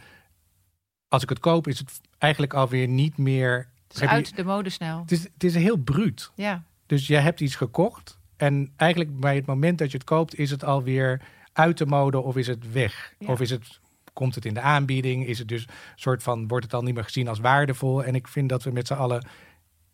[1.08, 3.68] Als ik het koop, is het eigenlijk alweer niet meer.
[3.86, 5.00] Het is heb je- uit de mode snel.
[5.00, 6.30] het, is, het is heel bruut.
[6.34, 8.18] Ja, Dus je hebt iets gekocht.
[8.36, 11.20] En eigenlijk bij het moment dat je het koopt, is het alweer
[11.52, 13.14] uit de mode of is het weg?
[13.18, 13.26] Ja.
[13.26, 13.80] Of is het,
[14.12, 15.26] komt het in de aanbieding?
[15.26, 18.04] Is het dus soort van, wordt het al niet meer gezien als waardevol?
[18.04, 19.26] En ik vind dat we met z'n allen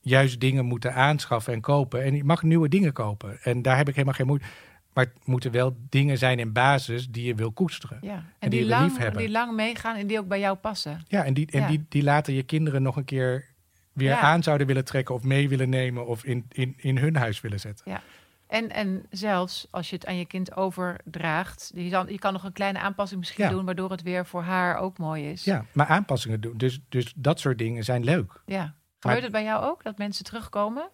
[0.01, 2.03] juist dingen moeten aanschaffen en kopen.
[2.03, 3.39] En je mag nieuwe dingen kopen.
[3.43, 4.45] En daar heb ik helemaal geen moeite.
[4.93, 7.99] Maar het moeten wel dingen zijn in basis die je wil koesteren.
[8.01, 8.15] ja.
[8.15, 11.03] En, die die, je wil lang, die lang meegaan en die ook bij jou passen.
[11.09, 11.67] Ja, en die, en Ja.
[11.69, 13.51] die, die later je kinderen nog een keer
[13.93, 14.21] weer Ja.
[14.21, 17.61] aan zouden willen trekken of mee willen nemen of in, in, in hun huis willen
[17.61, 18.01] zetten.
[18.47, 22.45] En, en zelfs als je het aan je kind overdraagt, je, dan, je kan nog
[22.45, 23.51] een kleine aanpassing misschien Ja.
[23.51, 25.45] doen, waardoor het weer voor haar ook mooi is.
[25.45, 26.57] Ja, maar aanpassingen doen.
[26.57, 28.41] Dus, dus dat soort dingen zijn leuk.
[28.47, 28.75] Ja.
[28.99, 30.91] Gebeurt het bij jou ook dat mensen terugkomen?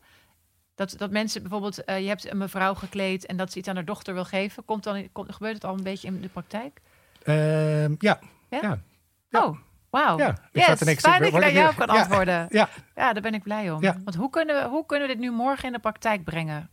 [0.74, 3.74] Dat, dat mensen bijvoorbeeld, eh, je hebt een mevrouw gekleed en dat ze iets aan
[3.74, 4.64] haar dochter wil geven.
[4.64, 6.80] Komt dan, komt, gebeurt het al een beetje in de praktijk?
[7.22, 8.58] Ehm, ja, Ja?
[8.62, 8.78] ja,
[9.28, 9.44] Ja.
[9.44, 9.58] Oh,
[9.90, 10.18] wauw.
[10.18, 10.28] ja.
[10.52, 12.46] Ik Yes, fijn dat word naar ik jou kan antwoorden.
[12.58, 13.82] Ja, Ja, daar ben ik blij om.
[13.82, 13.96] Ja.
[14.04, 16.70] Want hoe kunnen, we, hoe kunnen we dit nu morgen in de praktijk brengen?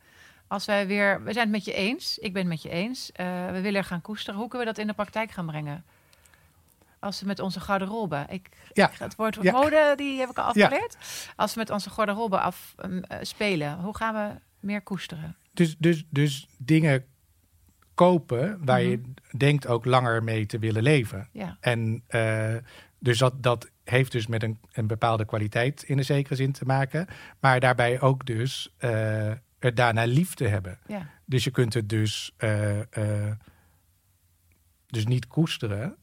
[0.47, 3.12] Als wij weer, we zijn het met je eens, ik ben het met je eens,
[3.12, 4.39] eh, we willen er gaan koesteren.
[4.39, 5.86] Hoe kunnen we dat in de praktijk gaan brengen?
[6.99, 8.89] Als we met onze garderobe, ik, Ja.
[8.91, 10.97] ik- het woord mode, die heb ik al afgeleerd.
[11.36, 15.36] Als we met onze garderobe af um, eh, spelen, hoe gaan we meer koesteren?
[15.54, 17.06] dus, dus, dus dingen
[17.93, 19.01] kopen waar je
[19.38, 21.30] denkt ook langer mee te willen leven.
[21.32, 22.56] Ja, En eh,
[23.06, 26.65] dus dat, dat heeft dus met een, een bepaalde kwaliteit in een zekere zin te
[26.65, 27.08] maken.
[27.39, 29.32] Maar daarbij ook dus eh
[29.65, 30.80] er daarna lief te hebben.
[30.88, 33.32] ja, Dus je kunt het dus, eh, eh,
[34.88, 35.96] dus niet koesteren.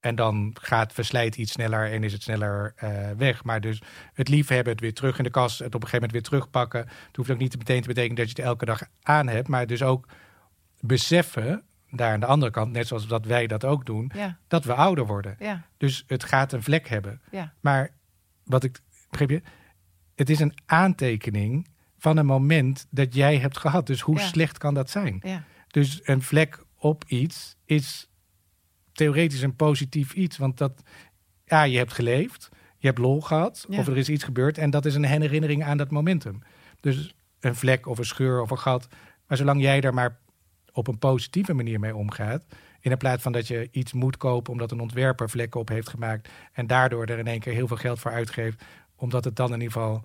[0.00, 2.74] En dan gaat verslijt iets sneller en is het sneller
[3.16, 3.44] weg.
[3.44, 6.12] Maar dus het liefhebben, het weer terug in de kast, het op een gegeven moment
[6.12, 6.80] weer terugpakken.
[6.80, 9.48] Het hoeft ook niet meteen te betekenen dat je het elke dag aan hebt.
[9.48, 10.08] Maar dus ook
[10.80, 14.64] beseffen, daar aan de andere kant, net zoals dat wij dat ook doen, ja, dat
[14.64, 15.36] we ouder worden.
[15.38, 17.20] ja, Dus het gaat een vlek hebben.
[17.30, 17.90] ja, Maar
[18.44, 19.42] wat ik begreep je,
[20.14, 23.86] het is een aantekening van een moment dat jij hebt gehad.
[23.86, 25.20] Dus hoe slecht kan dat zijn?
[25.24, 28.08] ja, Dus een vlek op iets is
[28.92, 30.36] theoretisch een positief iets.
[30.36, 30.82] Want dat,
[31.44, 32.48] ja, je hebt geleefd,
[32.78, 34.58] je hebt lol gehad, of er is iets gebeurd.
[34.58, 36.42] En dat is een herinnering aan dat momentum.
[36.80, 38.88] Dus een vlek of een scheur of een gat.
[39.26, 40.18] Maar zolang jij er maar
[40.72, 42.44] op een positieve manier mee omgaat.
[42.80, 46.28] In plaats van dat je iets moet kopen omdat een ontwerper vlekken op heeft gemaakt.
[46.52, 48.62] En daardoor er in één keer heel veel geld voor uitgeeft.
[48.96, 50.04] Omdat het dan in ieder geval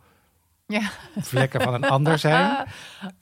[0.65, 0.91] ja.
[1.17, 2.49] vlekken van een ander zijn.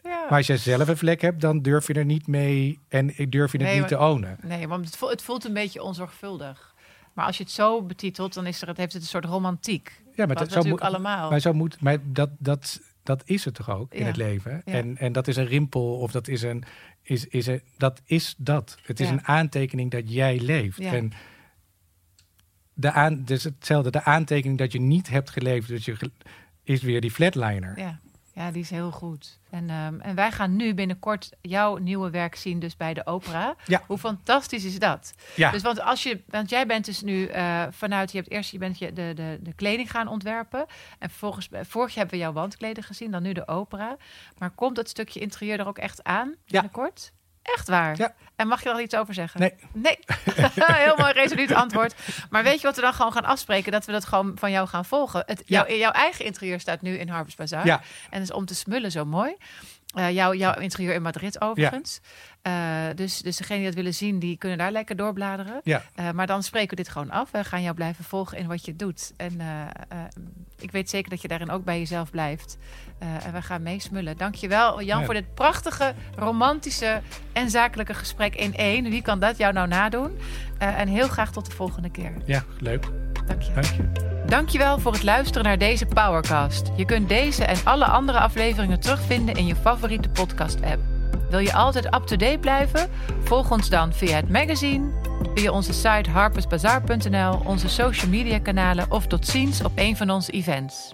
[0.03, 0.29] Ja.
[0.29, 3.51] Maar als jij zelf een vlek hebt, dan durf je er niet mee en durf
[3.51, 4.37] je het Nee, niet maar- te ownen.
[4.41, 6.73] Nee, want het voelt, het voelt een beetje onzorgvuldig.
[7.13, 10.01] Maar als je het zo betitelt, dan is er, het heeft het een soort romantiek.
[10.15, 11.29] Ja, maar dat, zo natuurlijk moet, allemaal.
[11.29, 14.61] maar zo moet, maar dat, dat, dat is het toch ook in het leven.
[14.65, 14.73] Ja.
[14.73, 16.63] En, en dat is een rimpel of dat is een,
[17.03, 18.77] is, is een, dat is dat.
[18.83, 19.13] Het is Ja.
[19.13, 20.77] een aantekening dat jij leeft.
[20.77, 20.93] Ja.
[20.93, 21.11] En
[22.73, 26.11] de aan, dus hetzelfde, de aantekening dat je niet hebt geleefd, dus je,
[26.63, 27.79] is weer die flatliner.
[27.79, 27.99] Ja.
[28.35, 29.39] Ja, die is heel goed.
[29.49, 33.55] En, ehm, en wij gaan nu binnenkort jouw nieuwe werk zien, dus bij de opera.
[33.65, 33.83] Ja.
[33.87, 35.13] Hoe fantastisch is dat?
[35.35, 35.51] Ja.
[35.51, 38.57] Dus want als je, want jij bent dus nu eh, vanuit, je hebt eerst je
[38.57, 40.65] bent je de, de, de kleding gaan ontwerpen.
[40.99, 43.97] En vervolgens, eh, vorig jaar hebben we jouw wandkleden gezien, dan nu de opera.
[44.37, 47.13] Maar komt dat stukje interieur er ook echt aan binnenkort?
[47.43, 47.97] Echt waar?
[47.97, 48.13] Ja.
[48.35, 49.39] En mag je er al iets over zeggen?
[49.39, 49.53] Nee.
[49.73, 49.99] Nee.
[50.65, 51.95] Heel mooi resoluut antwoord.
[52.29, 53.71] Maar weet je wat we dan gewoon gaan afspreken?
[53.71, 55.23] Dat we dat gewoon van jou gaan volgen.
[55.25, 55.65] Het, Ja.
[55.67, 57.65] jouw, jouw eigen interieur staat nu in Harvest Bazaar.
[57.65, 57.81] Ja.
[58.09, 59.35] En is om te smullen zo mooi.
[59.95, 61.99] Eh, jouw, jouw interieur in Madrid overigens.
[62.43, 62.53] Eh,
[62.95, 65.61] dus, dus degenen die dat willen zien, die kunnen daar lekker doorbladeren.
[65.63, 65.81] Ja.
[65.95, 67.31] Eh, maar dan spreken we dit gewoon af.
[67.31, 69.13] We gaan jou blijven volgen in wat je doet.
[69.17, 69.97] En eh,
[70.59, 72.57] ik weet zeker dat je daarin ook bij jezelf blijft.
[73.23, 74.17] En we gaan meesmullen.
[74.17, 75.05] Dankjewel Jan Ja.
[75.05, 77.01] voor dit prachtige, romantische
[77.33, 78.89] en zakelijke gesprek in één.
[78.89, 80.17] Wie kan dat jou nou nadoen?
[80.57, 82.13] En heel graag tot de volgende keer.
[82.25, 82.85] Ja, leuk.
[83.25, 83.53] Dank je.
[83.53, 83.91] Dank je.
[84.25, 86.71] Dankjewel voor het luisteren naar deze Powercast.
[86.75, 90.92] Je kunt deze en alle andere afleveringen terugvinden in je favoriete podcast-app.
[91.33, 92.89] Wil je altijd up-to-date blijven?
[93.23, 94.91] Volg ons dan via het magazine,
[95.35, 100.31] via onze site harpersbazaar.nl, onze social media kanalen of tot ziens op een van onze
[100.31, 100.93] events.